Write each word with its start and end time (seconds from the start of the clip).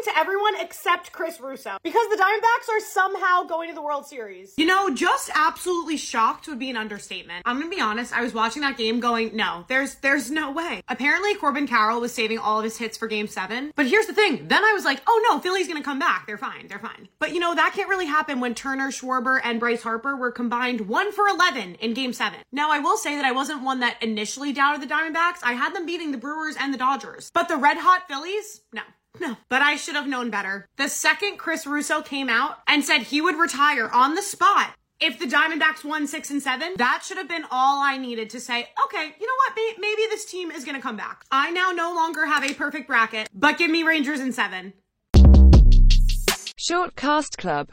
happening 0.00 0.14
to 0.14 0.18
everyone 0.20 0.54
except 0.60 1.12
Chris 1.12 1.40
Russo 1.40 1.76
because 1.82 2.08
the 2.10 2.16
Diamondbacks 2.16 2.74
are 2.74 2.80
somehow 2.80 3.42
going 3.44 3.68
to 3.68 3.74
the 3.74 3.82
World 3.82 4.06
Series. 4.06 4.54
You 4.56 4.66
know, 4.66 4.94
just 4.94 5.30
absolutely 5.34 5.96
shocked 5.96 6.48
would 6.48 6.58
be 6.58 6.70
an 6.70 6.76
understatement. 6.76 7.42
I'm 7.44 7.58
gonna 7.58 7.70
be 7.70 7.80
honest, 7.80 8.12
I 8.12 8.22
was 8.22 8.34
watching 8.34 8.62
that 8.62 8.76
game 8.76 9.00
going, 9.00 9.34
no, 9.36 9.64
there's 9.68 9.96
there's 9.96 10.30
no 10.30 10.50
way. 10.50 10.82
Apparently 10.88 11.34
Corbin 11.34 11.66
Carroll 11.66 12.00
was 12.00 12.12
saving 12.12 12.38
all 12.38 12.58
of 12.58 12.64
his 12.64 12.76
hits 12.76 12.96
for 12.96 13.06
game 13.06 13.26
seven. 13.26 13.72
But 13.74 13.86
here's 13.86 14.06
the 14.06 14.12
thing, 14.12 14.48
then 14.48 14.64
I 14.64 14.72
was 14.72 14.84
like, 14.84 15.02
oh 15.06 15.28
no, 15.30 15.40
Philly's 15.40 15.68
gonna 15.68 15.82
come 15.82 15.98
back. 15.98 16.26
They're 16.26 16.38
fine, 16.38 16.68
they're 16.68 16.78
fine. 16.78 17.08
But 17.18 17.32
you 17.32 17.40
know, 17.40 17.54
that 17.54 17.72
can't 17.74 17.88
really 17.88 18.06
happen 18.06 18.40
when 18.40 18.54
Turner, 18.54 18.90
Schwarber, 18.90 19.40
and 19.42 19.60
Bryce 19.60 19.82
Harper 19.82 20.16
were 20.16 20.32
combined 20.32 20.82
one 20.82 21.12
for 21.12 21.26
11 21.28 21.76
in 21.76 21.94
game 21.94 22.12
seven. 22.12 22.40
Now, 22.52 22.70
I 22.70 22.78
will 22.78 22.96
say 22.96 23.16
that 23.16 23.24
I 23.24 23.32
wasn't 23.32 23.62
one 23.62 23.80
that 23.80 24.02
initially 24.02 24.52
doubted 24.52 24.82
the 24.82 24.92
Diamondbacks. 24.92 25.38
I 25.42 25.52
had 25.52 25.74
them 25.74 25.86
beating 25.86 26.10
the 26.12 26.18
Brewers 26.18 26.56
and 26.58 26.72
the 26.72 26.78
Dodgers. 26.78 27.30
But 27.32 27.48
the 27.48 27.56
red 27.56 27.76
hot 27.76 28.08
Phillies? 28.08 28.62
No. 28.72 28.82
No, 29.18 29.36
but 29.48 29.62
I 29.62 29.76
should 29.76 29.96
have 29.96 30.06
known 30.06 30.30
better. 30.30 30.68
The 30.76 30.88
second 30.88 31.38
Chris 31.38 31.66
Russo 31.66 32.02
came 32.02 32.28
out 32.28 32.58
and 32.68 32.84
said 32.84 33.02
he 33.02 33.20
would 33.20 33.36
retire 33.36 33.88
on 33.88 34.14
the 34.14 34.22
spot 34.22 34.74
if 35.00 35.18
the 35.18 35.24
Diamondbacks 35.24 35.82
won 35.82 36.06
six 36.06 36.30
and 36.30 36.42
seven, 36.42 36.74
that 36.76 37.02
should 37.04 37.16
have 37.16 37.28
been 37.28 37.44
all 37.50 37.82
I 37.82 37.96
needed 37.96 38.28
to 38.30 38.40
say, 38.40 38.68
okay, 38.84 39.14
you 39.18 39.26
know 39.26 39.32
what? 39.38 39.78
Maybe 39.78 40.02
this 40.10 40.26
team 40.26 40.50
is 40.50 40.64
going 40.64 40.76
to 40.76 40.82
come 40.82 40.96
back. 40.96 41.24
I 41.30 41.50
now 41.50 41.70
no 41.70 41.94
longer 41.94 42.26
have 42.26 42.44
a 42.44 42.52
perfect 42.52 42.86
bracket, 42.86 43.28
but 43.34 43.56
give 43.56 43.70
me 43.70 43.82
Rangers 43.82 44.20
in 44.20 44.32
seven. 44.32 44.74
Short 46.56 46.94
Cast 46.94 47.38
Club 47.38 47.68